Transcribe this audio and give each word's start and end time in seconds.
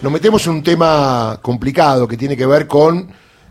nos 0.00 0.12
metemos 0.12 0.46
en 0.46 0.52
un 0.52 0.62
tema 0.62 1.40
complicado 1.42 2.06
que 2.06 2.16
tiene 2.16 2.36
que 2.36 2.46
ver 2.46 2.68
con 2.68 3.10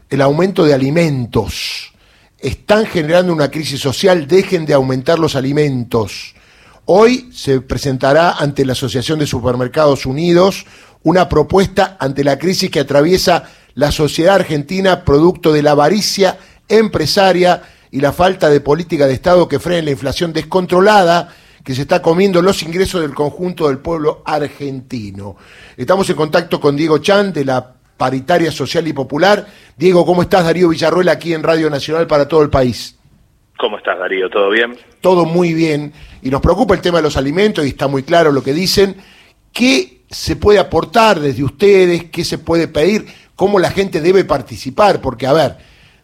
el 0.10 0.22
aumento 0.22 0.64
de 0.64 0.74
alimentos. 0.74 1.92
Están 2.40 2.86
generando 2.86 3.34
una 3.34 3.52
crisis 3.52 3.82
social, 3.82 4.28
dejen 4.28 4.66
de 4.66 4.74
aumentar 4.74 5.20
los 5.20 5.36
alimentos. 5.36 6.36
Hoy 6.86 7.30
se 7.34 7.60
presentará 7.60 8.32
ante 8.32 8.64
la 8.64 8.72
Asociación 8.72 9.20
de 9.20 9.28
Supermercados 9.28 10.06
Unidos 10.06 10.66
una 11.04 11.28
propuesta 11.28 11.98
ante 12.00 12.24
la 12.24 12.40
crisis 12.40 12.72
que 12.72 12.80
atraviesa 12.80 13.44
la 13.74 13.92
sociedad 13.92 14.36
argentina 14.36 15.04
producto 15.04 15.52
de 15.52 15.64
la 15.64 15.72
avaricia 15.72 16.38
empresaria 16.70 17.62
y 17.92 18.00
la 18.00 18.14
falta 18.14 18.50
de 18.50 18.62
política 18.62 19.06
de 19.06 19.14
Estado 19.14 19.50
que 19.50 19.60
frene 19.60 19.82
la 19.82 19.92
inflación 19.92 20.32
descontrolada 20.32 21.34
que 21.68 21.76
se 21.76 21.82
está 21.82 22.02
comiendo 22.02 22.42
los 22.42 22.64
ingresos 22.64 23.02
del 23.02 23.14
conjunto 23.14 23.68
del 23.68 23.80
pueblo 23.80 24.22
argentino. 24.24 25.36
Estamos 25.76 26.10
en 26.10 26.16
contacto 26.16 26.62
con 26.62 26.78
Diego 26.78 27.00
Chan 27.00 27.34
de 27.34 27.44
la 27.44 27.74
Paritaria 27.98 28.54
Social 28.54 28.88
y 28.88 28.94
Popular. 28.94 29.46
Diego, 29.76 30.06
¿cómo 30.06 30.22
estás? 30.22 30.46
Darío 30.46 30.70
Villarruel 30.70 31.10
aquí 31.10 31.34
en 31.34 31.44
Radio 31.44 31.70
Nacional 31.70 32.08
para 32.08 32.26
todo 32.26 32.42
el 32.42 32.50
país. 32.50 32.98
¿Cómo 33.58 33.78
estás, 33.78 34.00
Darío? 34.00 34.30
¿Todo 34.30 34.50
bien? 34.50 34.78
Todo 35.02 35.26
muy 35.26 35.54
bien. 35.54 35.92
Y 36.22 36.30
nos 36.30 36.40
preocupa 36.40 36.74
el 36.74 36.80
tema 36.80 37.00
de 37.00 37.04
los 37.04 37.18
alimentos 37.18 37.66
y 37.66 37.68
está 37.68 37.90
muy 37.90 38.04
claro 38.04 38.32
lo 38.32 38.42
que 38.42 38.54
dicen. 38.54 38.96
¿Qué 39.52 40.06
se 40.10 40.38
puede 40.38 40.60
aportar 40.60 41.20
desde 41.20 41.44
ustedes? 41.44 42.06
¿Qué 42.06 42.24
se 42.24 42.38
puede 42.38 42.70
pedir? 42.70 43.08
¿Cómo 43.36 43.60
la 43.60 43.72
gente 43.72 44.00
debe 44.00 44.24
participar? 44.24 45.02
Porque, 45.02 45.28
a 45.28 45.34
ver, 45.34 45.58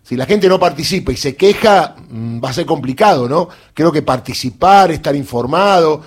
si 0.03 0.17
la 0.17 0.25
gente 0.25 0.49
no 0.49 0.59
participa 0.59 1.11
y 1.11 1.15
se 1.15 1.35
queja, 1.35 1.95
mm, 2.09 2.43
va 2.43 2.49
a 2.49 2.53
ser 2.53 2.65
complicado, 2.65 3.27
¿no? 3.27 3.47
Creo 3.73 3.91
que 3.91 4.01
participar, 4.01 4.91
estar 4.91 5.15
informado, 5.15 6.01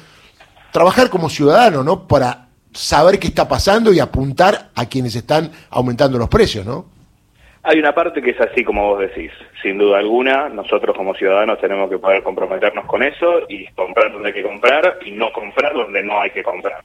trabajar 0.70 1.08
como 1.08 1.30
ciudadano, 1.30 1.82
¿no? 1.82 2.06
Para 2.06 2.48
saber 2.72 3.18
qué 3.18 3.28
está 3.28 3.48
pasando 3.48 3.92
y 3.92 3.98
apuntar 3.98 4.68
a 4.74 4.86
quienes 4.86 5.16
están 5.16 5.50
aumentando 5.70 6.18
los 6.18 6.28
precios, 6.28 6.66
¿no? 6.66 6.84
Hay 7.62 7.78
una 7.80 7.92
parte 7.94 8.22
que 8.22 8.30
es 8.30 8.40
así 8.40 8.62
como 8.62 8.90
vos 8.90 9.00
decís, 9.00 9.32
sin 9.60 9.78
duda 9.78 9.98
alguna, 9.98 10.48
nosotros 10.50 10.94
como 10.94 11.14
ciudadanos 11.14 11.58
tenemos 11.58 11.90
que 11.90 11.98
poder 11.98 12.22
comprometernos 12.22 12.84
con 12.84 13.02
eso 13.02 13.40
y 13.48 13.66
comprar 13.68 14.12
donde 14.12 14.28
hay 14.28 14.34
que 14.34 14.42
comprar 14.42 14.98
y 15.04 15.10
no 15.12 15.32
comprar 15.32 15.72
donde 15.72 16.02
no 16.04 16.20
hay 16.20 16.30
que 16.30 16.44
comprar. 16.44 16.82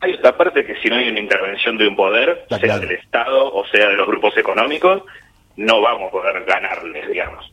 Hay 0.00 0.14
otra 0.14 0.36
parte 0.36 0.64
que 0.64 0.76
si 0.76 0.88
no 0.88 0.96
hay 0.96 1.08
una 1.08 1.18
intervención 1.18 1.76
de 1.78 1.88
un 1.88 1.96
poder, 1.96 2.44
sea 2.60 2.78
del 2.78 2.92
Estado 2.92 3.52
o 3.52 3.66
sea 3.66 3.88
de 3.88 3.96
los 3.96 4.06
grupos 4.06 4.36
económicos, 4.36 5.02
no 5.60 5.82
vamos 5.82 6.08
a 6.08 6.10
poder 6.10 6.44
ganarles, 6.44 7.06
digamos. 7.06 7.52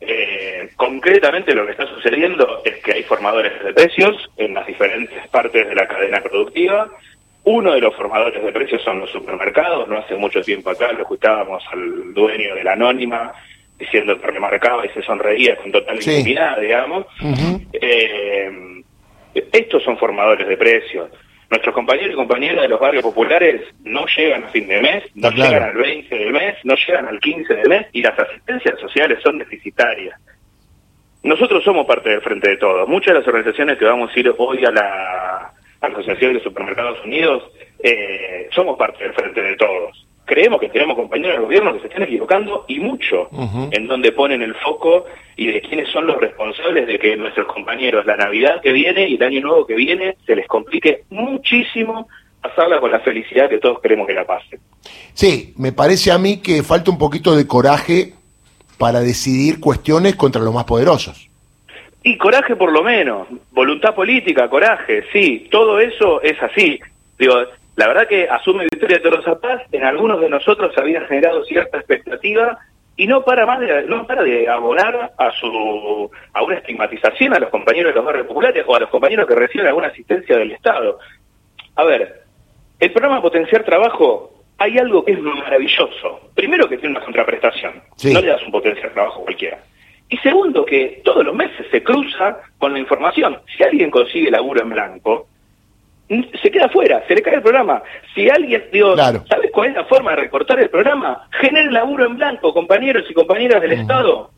Eh, 0.00 0.70
concretamente 0.76 1.54
lo 1.54 1.66
que 1.66 1.72
está 1.72 1.86
sucediendo 1.88 2.62
es 2.64 2.76
que 2.76 2.92
hay 2.92 3.02
formadores 3.02 3.52
de 3.64 3.72
precios 3.72 4.30
en 4.36 4.54
las 4.54 4.64
diferentes 4.64 5.26
partes 5.28 5.68
de 5.68 5.74
la 5.74 5.88
cadena 5.88 6.20
productiva. 6.20 6.88
Uno 7.42 7.72
de 7.72 7.80
los 7.80 7.96
formadores 7.96 8.44
de 8.44 8.52
precios 8.52 8.80
son 8.82 9.00
los 9.00 9.10
supermercados. 9.10 9.88
No 9.88 9.98
hace 9.98 10.14
mucho 10.14 10.40
tiempo 10.40 10.70
acá 10.70 10.92
lo 10.92 11.00
escuchábamos 11.00 11.64
al 11.72 12.14
dueño 12.14 12.54
de 12.54 12.62
la 12.62 12.74
anónima 12.74 13.32
diciendo 13.76 14.20
que 14.20 14.26
remarcaba 14.28 14.86
y 14.86 14.90
se 14.90 15.02
sonreía 15.02 15.56
con 15.56 15.72
total 15.72 15.96
intimidad, 15.96 16.60
digamos. 16.60 17.06
Eh, 17.72 18.82
estos 19.52 19.82
son 19.82 19.98
formadores 19.98 20.46
de 20.46 20.56
precios. 20.56 21.10
Nuestros 21.50 21.74
compañeros 21.74 22.12
y 22.12 22.16
compañeras 22.16 22.62
de 22.62 22.68
los 22.68 22.80
barrios 22.80 23.02
populares 23.02 23.62
no 23.82 24.04
llegan 24.16 24.44
a 24.44 24.48
fin 24.48 24.68
de 24.68 24.82
mes, 24.82 25.04
no 25.14 25.30
llegan 25.30 25.62
al 25.62 25.76
20 25.76 26.14
del 26.14 26.32
mes, 26.32 26.56
no 26.64 26.74
llegan 26.74 27.08
al 27.08 27.20
15 27.20 27.54
del 27.54 27.68
mes 27.68 27.86
y 27.92 28.02
las 28.02 28.18
asistencias 28.18 28.78
sociales 28.78 29.18
son 29.22 29.38
deficitarias. 29.38 30.20
Nosotros 31.22 31.64
somos 31.64 31.86
parte 31.86 32.10
del 32.10 32.20
Frente 32.20 32.50
de 32.50 32.56
Todos. 32.58 32.88
Muchas 32.88 33.14
de 33.14 33.20
las 33.20 33.28
organizaciones 33.28 33.78
que 33.78 33.84
vamos 33.86 34.10
a 34.14 34.20
ir 34.20 34.32
hoy 34.36 34.64
a 34.64 34.70
la, 34.70 35.52
Asociación 35.80 36.34
de 36.34 36.42
Supermercados 36.42 36.98
Unidos 37.04 37.44
eh, 37.82 38.48
somos 38.50 38.76
parte 38.76 39.04
del 39.04 39.14
Frente 39.14 39.40
de 39.40 39.54
Todos 39.54 40.07
creemos 40.28 40.60
que 40.60 40.68
tenemos 40.68 40.94
compañeros 40.94 41.36
del 41.36 41.44
gobierno 41.46 41.72
que 41.72 41.80
se 41.80 41.86
están 41.88 42.02
equivocando 42.02 42.64
y 42.68 42.78
mucho 42.78 43.28
en 43.72 43.88
donde 43.88 44.12
ponen 44.12 44.42
el 44.42 44.54
foco 44.56 45.06
y 45.36 45.46
de 45.46 45.60
quiénes 45.62 45.88
son 45.90 46.06
los 46.06 46.20
responsables 46.20 46.86
de 46.86 46.98
que 46.98 47.16
nuestros 47.16 47.46
compañeros 47.46 48.04
la 48.06 48.16
Navidad 48.16 48.60
que 48.60 48.72
viene 48.72 49.08
y 49.08 49.14
el 49.14 49.22
Año 49.22 49.40
Nuevo 49.40 49.66
que 49.66 49.74
viene 49.74 50.16
se 50.26 50.36
les 50.36 50.46
complique 50.46 51.04
muchísimo 51.10 52.08
pasarla 52.42 52.78
con 52.78 52.92
la 52.92 53.00
felicidad 53.00 53.48
que 53.48 53.58
todos 53.58 53.80
queremos 53.80 54.06
que 54.06 54.14
la 54.14 54.26
pasen. 54.26 54.60
Sí, 55.14 55.54
me 55.56 55.72
parece 55.72 56.12
a 56.12 56.18
mí 56.18 56.40
que 56.40 56.62
falta 56.62 56.90
un 56.90 56.98
poquito 56.98 57.34
de 57.34 57.46
coraje 57.46 58.12
para 58.76 59.00
decidir 59.00 59.58
cuestiones 59.60 60.14
contra 60.14 60.42
los 60.42 60.54
más 60.54 60.64
poderosos. 60.64 61.28
Y 62.04 62.16
coraje 62.16 62.54
por 62.54 62.70
lo 62.70 62.84
menos, 62.84 63.26
voluntad 63.50 63.94
política, 63.94 64.48
coraje, 64.48 65.04
sí, 65.12 65.48
todo 65.50 65.80
eso 65.80 66.22
es 66.22 66.40
así. 66.42 66.78
Digo, 67.18 67.34
la 67.78 67.86
verdad 67.86 68.08
que 68.08 68.28
asume 68.28 68.64
Victoria 68.64 69.00
Tolosa 69.00 69.38
Paz, 69.38 69.62
en 69.70 69.84
algunos 69.84 70.20
de 70.20 70.28
nosotros 70.28 70.76
había 70.76 71.00
generado 71.02 71.44
cierta 71.44 71.78
expectativa 71.78 72.58
y 72.96 73.06
no 73.06 73.24
para 73.24 73.46
más 73.46 73.60
de, 73.60 73.84
no 73.84 74.04
para 74.04 74.24
de 74.24 74.48
abonar 74.48 75.12
a 75.16 75.30
su 75.30 76.10
a 76.32 76.42
una 76.42 76.56
estigmatización 76.56 77.34
a 77.34 77.38
los 77.38 77.50
compañeros 77.50 77.92
de 77.92 77.96
los 77.98 78.04
barrios 78.04 78.26
populares 78.26 78.64
o 78.66 78.74
a 78.74 78.80
los 78.80 78.90
compañeros 78.90 79.28
que 79.28 79.36
reciben 79.36 79.68
alguna 79.68 79.86
asistencia 79.86 80.36
del 80.36 80.50
Estado. 80.50 80.98
A 81.76 81.84
ver, 81.84 82.24
el 82.80 82.90
programa 82.90 83.22
Potenciar 83.22 83.62
Trabajo 83.62 84.32
hay 84.58 84.76
algo 84.76 85.04
que 85.04 85.12
es 85.12 85.20
maravilloso. 85.20 86.30
Primero 86.34 86.68
que 86.68 86.78
tiene 86.78 86.96
una 86.96 87.04
contraprestación, 87.04 87.74
no 88.12 88.20
le 88.20 88.26
das 88.26 88.42
un 88.42 88.50
potenciar 88.50 88.90
trabajo 88.90 89.22
cualquiera. 89.22 89.62
Y 90.08 90.16
segundo 90.16 90.64
que 90.64 91.00
todos 91.04 91.24
los 91.24 91.34
meses 91.36 91.64
se 91.70 91.84
cruza 91.84 92.38
con 92.58 92.72
la 92.72 92.80
información. 92.80 93.38
Si 93.56 93.62
alguien 93.62 93.88
consigue 93.88 94.32
laburo 94.32 94.62
en 94.62 94.70
blanco, 94.70 95.28
se 96.08 96.50
queda 96.50 96.68
fuera, 96.70 97.02
se 97.06 97.14
le 97.14 97.22
cae 97.22 97.34
el 97.34 97.42
programa. 97.42 97.82
Si 98.14 98.28
alguien, 98.28 98.64
digo, 98.72 98.96
¿sabes 98.96 99.50
cuál 99.52 99.70
es 99.70 99.76
la 99.76 99.84
forma 99.84 100.10
de 100.10 100.16
recortar 100.16 100.58
el 100.58 100.70
programa? 100.70 101.28
Genere 101.40 101.70
laburo 101.70 102.06
en 102.06 102.16
blanco, 102.16 102.54
compañeros 102.54 103.04
y 103.10 103.14
compañeras 103.14 103.60
del 103.60 103.72
Estado. 103.72 104.30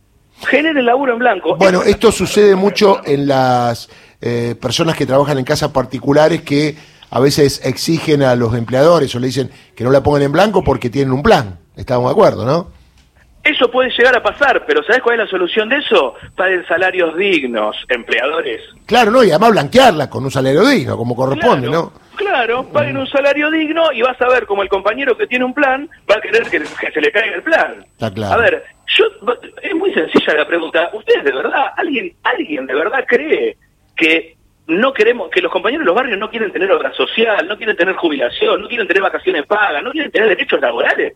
Genere 0.48 0.82
laburo 0.82 1.12
en 1.12 1.19
blanco. 1.19 1.56
Bueno, 1.56 1.82
esto 1.82 2.10
sucede 2.10 2.56
mucho 2.56 3.00
en 3.04 3.26
las 3.28 3.88
eh, 4.20 4.54
personas 4.60 4.97
que 4.97 5.06
trabajan 5.06 5.38
en 5.38 5.44
casas 5.44 5.70
particulares 5.70 6.42
que 6.42 6.75
a 7.10 7.20
veces 7.20 7.60
exigen 7.64 8.22
a 8.22 8.34
los 8.34 8.54
empleadores 8.54 9.14
o 9.14 9.19
le 9.19 9.26
dicen 9.28 9.50
que 9.75 9.84
no 9.84 9.91
la 9.91 10.02
pongan 10.02 10.22
en 10.22 10.32
blanco 10.32 10.64
porque 10.64 10.91
tienen 10.91 11.12
un 11.12 11.22
plan. 11.22 11.58
Estamos 11.76 12.06
de 12.06 12.12
acuerdo, 12.12 12.44
¿no? 12.44 12.80
Eso 13.43 13.71
puede 13.71 13.91
llegar 13.91 14.15
a 14.17 14.23
pasar, 14.23 14.65
pero 14.67 14.83
¿sabes 14.83 15.03
cuál 15.03 15.19
es 15.19 15.25
la 15.25 15.31
solución 15.31 15.69
de 15.71 15.77
eso? 15.78 16.15
Paguen 16.37 16.67
salarios 16.67 17.17
dignos, 17.17 17.75
empleadores. 17.89 18.61
Claro, 18.84 19.11
no, 19.11 19.25
y 19.25 19.31
además 19.31 19.53
blanquearla 19.53 20.11
con 20.11 20.25
un 20.25 20.31
salario 20.31 20.67
digno, 20.67 20.97
como 20.97 21.17
corresponde, 21.17 21.71
¿no? 21.71 21.93
Claro, 22.17 22.69
paguen 22.71 22.99
un 22.99 23.06
salario 23.06 23.50
digno 23.50 23.93
y 23.93 24.03
vas 24.03 24.21
a 24.21 24.29
ver 24.29 24.45
como 24.45 24.62
el 24.62 24.69
compañero 24.69 25.17
que 25.17 25.27
tiene 25.27 25.47
un 25.47 25.55
plan 25.55 25.89
va 26.11 26.17
a 26.17 26.21
querer 26.21 26.43
que, 26.50 26.61
se 26.93 27.00
le 27.00 27.11
caiga 27.11 27.37
el 27.37 27.43
plan. 27.43 27.87
Está 27.93 28.12
claro. 28.12 28.34
A 28.34 28.37
ver, 28.37 28.62
yo, 28.99 29.06
es 29.62 29.75
muy 29.75 29.95
sencilla 29.95 30.34
la 30.34 30.47
pregunta. 30.47 30.91
¿Ustedes 30.93 31.25
de 31.25 31.33
verdad, 31.33 31.73
alguien, 31.79 32.12
alguien 32.23 32.67
de 32.67 32.75
verdad 32.75 33.05
cree 33.09 33.56
que 33.97 34.37
no 34.67 34.93
queremos, 34.93 35.31
que 35.31 35.41
los 35.41 35.50
compañeros 35.50 35.84
de 35.84 35.87
los 35.87 35.95
barrios 35.95 36.19
no 36.19 36.29
quieren 36.29 36.53
tener 36.53 36.71
obra 36.71 36.93
social, 36.93 37.49
no 37.49 37.56
quieren 37.56 37.77
tener 37.77 37.97
jubilación, 37.97 38.61
no 38.61 38.69
quieren 38.69 38.87
tener 38.87 39.03
vacaciones 39.03 39.47
pagas, 39.47 39.83
no 39.83 39.91
quieren 39.91 40.12
tener 40.12 40.29
derechos 40.29 40.61
laborales 40.61 41.15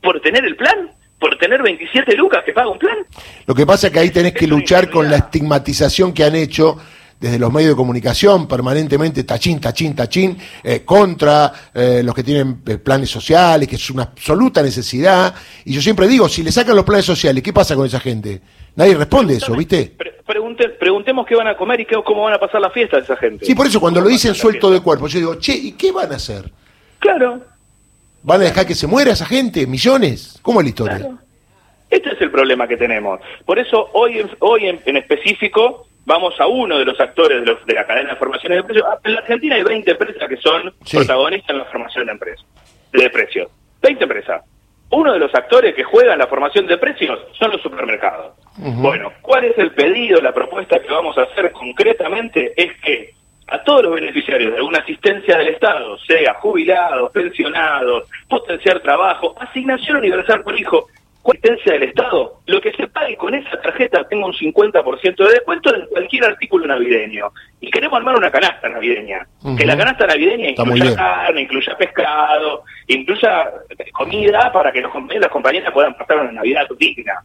por 0.00 0.18
tener 0.20 0.46
el 0.46 0.56
plan? 0.56 0.90
Por 1.22 1.38
tener 1.38 1.62
27 1.62 2.16
lucas 2.16 2.42
que 2.44 2.52
paga 2.52 2.68
un 2.68 2.80
plan. 2.80 2.98
Lo 3.46 3.54
que 3.54 3.64
pasa 3.64 3.86
es 3.86 3.92
que 3.92 4.00
ahí 4.00 4.10
tenés 4.10 4.32
que 4.32 4.48
luchar 4.48 4.90
con 4.90 5.08
la 5.08 5.18
estigmatización 5.18 6.12
que 6.12 6.24
han 6.24 6.34
hecho 6.34 6.76
desde 7.20 7.38
los 7.38 7.52
medios 7.52 7.70
de 7.70 7.76
comunicación 7.76 8.48
permanentemente 8.48 9.22
tachín, 9.22 9.60
tachín, 9.60 9.94
tachín, 9.94 10.36
eh, 10.64 10.82
contra 10.84 11.52
eh, 11.72 12.02
los 12.04 12.12
que 12.12 12.24
tienen 12.24 12.60
eh, 12.66 12.78
planes 12.78 13.08
sociales, 13.08 13.68
que 13.68 13.76
es 13.76 13.90
una 13.90 14.02
absoluta 14.02 14.60
necesidad. 14.62 15.32
Y 15.64 15.72
yo 15.72 15.80
siempre 15.80 16.08
digo, 16.08 16.28
si 16.28 16.42
le 16.42 16.50
sacan 16.50 16.74
los 16.74 16.84
planes 16.84 17.04
sociales, 17.04 17.40
¿qué 17.40 17.52
pasa 17.52 17.76
con 17.76 17.86
esa 17.86 18.00
gente? 18.00 18.42
Nadie 18.74 18.96
responde 18.96 19.34
eso, 19.34 19.54
¿viste? 19.54 19.94
preguntemos 20.80 21.24
qué 21.26 21.36
van 21.36 21.46
a 21.46 21.56
comer 21.56 21.80
y 21.80 21.84
qué, 21.84 21.94
cómo 22.04 22.22
van 22.22 22.34
a 22.34 22.38
pasar 22.40 22.60
la 22.60 22.70
fiesta 22.70 22.96
de 22.96 23.04
esa 23.04 23.16
gente. 23.16 23.44
Sí, 23.44 23.54
por 23.54 23.68
eso 23.68 23.78
cuando 23.78 24.00
lo 24.00 24.08
dicen 24.08 24.34
suelto 24.34 24.70
de 24.72 24.80
cuerpo, 24.80 25.06
yo 25.06 25.18
digo, 25.20 25.34
che, 25.36 25.52
¿y 25.54 25.72
qué 25.72 25.92
van 25.92 26.10
a 26.10 26.16
hacer? 26.16 26.50
Claro, 26.98 27.40
¿Van 28.22 28.40
a 28.40 28.44
dejar 28.44 28.66
que 28.66 28.74
se 28.74 28.86
muera 28.86 29.12
esa 29.12 29.26
gente? 29.26 29.66
¿Millones? 29.66 30.38
¿Cómo 30.42 30.60
es 30.60 30.64
la 30.64 30.68
historia? 30.68 31.10
Este 31.90 32.14
es 32.14 32.20
el 32.20 32.30
problema 32.30 32.68
que 32.68 32.76
tenemos. 32.76 33.20
Por 33.44 33.58
eso 33.58 33.90
hoy, 33.92 34.24
hoy 34.38 34.66
en, 34.66 34.96
específico 34.96 35.86
vamos 36.04 36.40
a 36.40 36.46
uno 36.46 36.78
de 36.78 36.84
los 36.84 36.98
actores 37.00 37.44
de, 37.44 37.74
la 37.74 37.86
cadena 37.86 38.10
de 38.10 38.16
formación 38.16 38.52
de 38.52 38.62
precios. 38.62 38.86
En 39.04 39.14
la 39.14 39.20
Argentina 39.20 39.56
hay 39.56 39.62
20 39.62 39.90
empresas 39.90 40.28
que 40.28 40.36
son 40.36 40.72
protagonistas 40.90 41.50
en 41.50 41.58
la 41.58 41.64
formación 41.64 42.06
de, 42.06 42.12
empresas, 42.12 42.46
de 42.92 43.10
precios. 43.10 43.50
20 43.82 44.04
empresas. 44.04 44.42
Uno 44.90 45.12
de 45.12 45.18
los 45.18 45.34
actores 45.34 45.74
que 45.74 45.84
juega 45.84 46.12
en 46.12 46.18
la 46.18 46.26
formación 46.26 46.66
de 46.66 46.78
precios 46.78 47.18
son 47.38 47.50
los 47.50 47.60
supermercados. 47.60 48.34
Bueno, 48.56 49.12
¿cuál 49.22 49.44
es 49.44 49.58
el 49.58 49.72
pedido, 49.72 50.20
la 50.20 50.32
propuesta 50.32 50.80
que 50.80 50.90
vamos 50.90 51.16
a 51.18 51.22
hacer 51.22 51.50
concretamente? 51.52 52.52
Es 52.56 52.72
que 52.80 53.14
a 53.62 53.64
todos 53.64 53.84
los 53.84 53.94
beneficiarios 53.94 54.50
de 54.50 54.58
alguna 54.58 54.78
asistencia 54.78 55.38
del 55.38 55.48
Estado, 55.48 55.96
sea 55.98 56.34
jubilados, 56.34 57.10
pensionados, 57.12 58.08
potenciar 58.28 58.80
trabajo, 58.80 59.34
asignación 59.38 59.98
universal 59.98 60.42
por 60.42 60.58
hijo, 60.58 60.88
competencia 61.22 61.74
del 61.74 61.84
Estado, 61.84 62.40
lo 62.46 62.60
que 62.60 62.72
se 62.72 62.88
pague 62.88 63.16
con 63.16 63.32
esa 63.34 63.60
tarjeta 63.60 64.02
tenga 64.08 64.26
un 64.26 64.32
50% 64.32 65.16
de 65.16 65.32
descuento 65.32 65.74
en 65.74 65.86
cualquier 65.86 66.24
artículo 66.24 66.66
navideño. 66.66 67.30
Y 67.60 67.70
queremos 67.70 67.96
armar 67.96 68.16
una 68.16 68.30
canasta 68.30 68.68
navideña. 68.68 69.24
Que 69.56 69.64
la 69.64 69.76
canasta 69.76 70.06
navideña 70.06 70.50
incluya 70.50 70.96
carne, 70.96 71.42
incluya 71.42 71.76
pescado, 71.76 72.64
incluya 72.88 73.52
comida 73.92 74.50
para 74.52 74.72
que 74.72 74.80
los 74.80 74.90
compañeros 74.90 75.22
las 75.22 75.32
compañeras 75.32 75.72
puedan 75.72 75.94
pasar 75.94 76.18
una 76.18 76.32
Navidad 76.32 76.66
digna. 76.76 77.22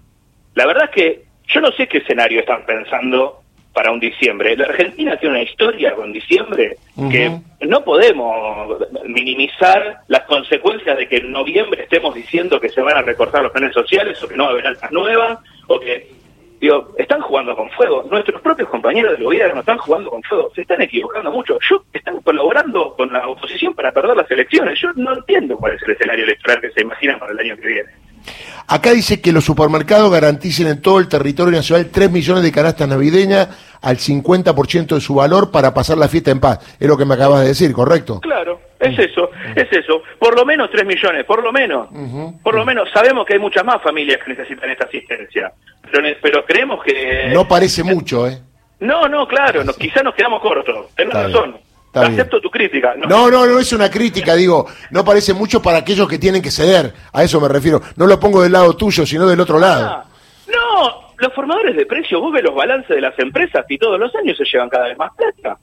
La 0.54 0.68
verdad 0.68 0.86
es 0.86 0.92
que 0.92 1.24
yo 1.48 1.62
no 1.62 1.72
sé 1.72 1.88
qué 1.88 1.98
escenario 1.98 2.42
están 2.42 2.66
pensando 2.66 3.42
para 3.78 3.92
un 3.92 4.00
diciembre. 4.00 4.58
La 4.58 4.66
Argentina 4.66 5.18
tiene 5.18 5.36
una 5.36 5.44
historia 5.44 5.94
con 5.94 6.12
diciembre 6.12 6.78
que 7.12 7.32
no 7.62 7.84
podemos 7.84 8.76
minimizar 9.06 10.00
las 10.08 10.24
consecuencias 10.24 10.98
de 10.98 11.08
que 11.08 11.18
en 11.18 11.32
noviembre 11.32 11.84
estemos 11.84 12.16
diciendo 12.16 12.60
que 12.60 12.70
se 12.70 12.82
van 12.82 12.98
a 12.98 13.04
recortar 13.04 13.44
los 13.44 13.52
planes 13.52 13.76
sociales 13.76 14.18
o 14.24 14.28
que 14.28 14.36
no 14.36 14.46
va 14.46 14.50
a 14.50 14.54
haber 14.54 14.66
altas 14.66 14.92
nuevas 14.92 15.38
o 15.68 15.80
que 15.80 16.10
digo, 16.60 16.96
están 16.98 17.22
jugando 17.22 17.56
con 17.56 17.70
fuego. 17.70 18.04
Nuestros 18.10 18.42
propios 18.42 18.68
compañeros 18.68 19.12
del 19.12 19.24
gobierno 19.24 19.60
están 19.60 19.78
jugando 19.78 20.10
con 20.10 20.24
fuego. 20.24 20.52
Se 20.56 20.62
están 20.62 20.82
equivocando 20.82 21.32
mucho. 21.32 21.60
Yo 21.70 21.84
están 21.94 22.20
colaborando 22.22 22.96
con 22.96 23.14
la 23.14 23.28
oposición 23.28 23.76
para 23.76 23.92
perder 23.92 24.18
las 24.18 24.32
elecciones. 24.32 24.82
Yo 24.82 24.92
no 24.96 25.14
entiendo 25.14 25.56
cuál 25.56 25.74
es 25.74 25.84
el 25.84 25.92
escenario 25.92 26.24
electoral 26.24 26.62
que 26.62 26.72
se 26.72 26.82
imagina 26.82 27.20
para 27.20 27.32
el 27.32 27.40
año 27.42 27.56
que 27.58 27.68
viene. 27.68 27.90
Acá 28.68 28.92
dice 28.92 29.22
que 29.22 29.32
los 29.32 29.46
supermercados 29.46 30.12
garanticen 30.12 30.68
en 30.68 30.82
todo 30.82 31.00
el 31.00 31.08
territorio 31.08 31.54
nacional 31.54 31.90
3 31.92 32.12
millones 32.12 32.44
de 32.44 32.52
canastas 32.52 32.88
navideñas 32.88 33.48
al 33.82 33.98
50% 33.98 34.96
de 34.96 35.02
su 35.02 35.16
valor 35.16 35.52
para 35.52 35.74
pasar 35.74 35.98
la 35.98 36.08
fiesta 36.08 36.32
en 36.32 36.40
paz. 36.40 36.60
Es 36.80 36.88
lo 36.88 36.98
que 36.98 37.06
me 37.06 37.16
acabas 37.16 37.42
de 37.42 37.50
decir, 37.50 37.72
¿correcto? 37.74 38.20
Claro, 38.22 38.60
es 38.80 38.98
eso, 38.98 39.30
es 39.56 39.72
eso. 39.72 40.02
Por 40.20 40.36
lo 40.36 40.46
menos 40.46 40.70
3 40.72 40.86
millones, 40.86 41.26
por 41.26 41.44
lo 41.44 41.52
menos. 41.52 41.88
Por 42.44 42.56
lo 42.56 42.66
menos 42.66 42.90
sabemos 42.94 43.26
que 43.26 43.34
hay 43.34 43.40
muchas 43.40 43.66
más 43.66 43.82
familias 43.82 44.20
que 44.24 44.34
necesitan 44.34 44.70
esta 44.70 44.86
asistencia. 44.86 45.52
Pero, 46.22 46.46
creemos 46.46 46.84
que... 46.84 47.32
No 47.34 47.48
parece 47.48 47.84
mucho, 47.84 48.28
¿eh? 48.28 48.40
No, 48.80 49.08
no, 49.08 49.28
claro, 49.28 49.64
no, 49.64 49.74
quizás 49.74 50.04
nos 50.04 50.14
quedamos 50.14 50.42
cortos. 50.42 50.94
Tenés 50.96 51.14
razón. 51.14 51.58
Acepto 51.94 52.40
tu 52.40 52.50
crítica. 52.50 52.94
No. 52.96 53.30
no. 53.30 53.46
no, 53.48 53.60
es 53.60 53.74
una 53.74 53.90
crítica, 53.90 54.36
digo, 54.36 54.68
no 54.92 55.04
parece 55.04 55.34
mucho 55.34 55.62
para 55.62 55.80
aquellos 55.80 56.08
que 56.08 56.20
tienen 56.20 56.42
que 56.42 56.52
ceder, 56.52 56.94
a 57.12 57.24
eso 57.24 57.42
me 57.42 57.48
refiero. 57.48 57.82
No 57.96 58.06
lo 58.06 58.20
pongo 58.20 58.44
del 58.44 58.52
lado 58.52 58.76
tuyo, 58.76 59.06
sino 59.06 59.26
del 59.28 59.40
otro 59.40 59.58
lado. 59.58 59.86
Ah, 59.88 60.06
los 61.18 61.34
formadores 61.34 61.76
de 61.76 61.86
precios, 61.86 62.22
vos 62.22 62.32
ves 62.32 62.44
los 62.44 62.56
balances 62.56 62.96
de 62.96 63.02
las 63.02 63.18
empresas 63.20 63.66
y 63.70 63.78
todos 63.78 64.00
los 64.00 64.14
años 64.16 64.38
se 64.38 64.46
llevan 64.46 64.70
cada 64.70 64.88
vez 64.88 64.98
más 64.98 65.12
plata. 65.16 65.58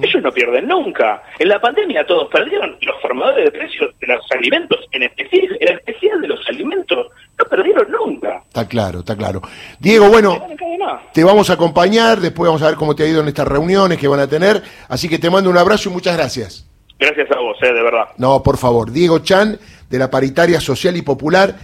Ellos 0.00 0.22
no 0.22 0.30
pierden 0.30 0.68
nunca. 0.68 1.22
En 1.38 1.48
la 1.48 1.60
pandemia 1.60 2.06
todos 2.06 2.28
perdieron. 2.30 2.76
Los 2.82 3.00
formadores 3.00 3.46
de 3.46 3.50
precios 3.50 3.90
de 3.98 4.06
los 4.06 4.24
alimentos, 4.30 4.78
en 4.92 5.04
especial, 5.04 5.56
en 5.60 5.74
especial 5.76 6.20
de 6.20 6.28
los 6.28 6.48
alimentos, 6.48 7.08
no 7.38 7.44
perdieron 7.46 7.90
nunca. 7.90 8.42
Está 8.46 8.68
claro, 8.68 9.00
está 9.00 9.16
claro. 9.16 9.40
Diego, 9.80 10.08
bueno, 10.08 10.46
te 11.12 11.24
vamos 11.24 11.50
a 11.50 11.54
acompañar, 11.54 12.20
después 12.20 12.46
vamos 12.46 12.62
a 12.62 12.66
ver 12.66 12.76
cómo 12.76 12.94
te 12.94 13.02
ha 13.02 13.06
ido 13.06 13.22
en 13.22 13.28
estas 13.28 13.48
reuniones 13.48 13.98
que 13.98 14.06
van 14.06 14.20
a 14.20 14.28
tener. 14.28 14.62
Así 14.88 15.08
que 15.08 15.18
te 15.18 15.30
mando 15.30 15.50
un 15.50 15.58
abrazo 15.58 15.88
y 15.88 15.92
muchas 15.92 16.16
gracias. 16.16 16.68
Gracias 17.00 17.30
a 17.32 17.40
vos, 17.40 17.56
eh, 17.62 17.72
de 17.72 17.82
verdad. 17.82 18.04
No, 18.18 18.42
por 18.42 18.58
favor. 18.58 18.92
Diego 18.92 19.18
Chan, 19.20 19.58
de 19.90 19.98
la 19.98 20.10
Paritaria 20.10 20.60
Social 20.60 20.96
y 20.96 21.02
Popular, 21.02 21.56